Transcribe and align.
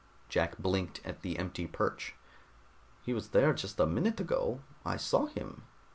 Jack 0.29 0.57
blinked 0.57 0.99
at 1.05 1.21
the 1.21 1.37
empty 1.37 1.67
perch. 1.67 2.15
"He 3.03 3.13
was 3.13 3.29
there 3.29 3.53
just 3.53 3.79
a 3.79 3.85
minute 3.85 4.19
ago. 4.19 4.61
I 4.83 4.97
saw 4.97 5.27
him." 5.27 5.61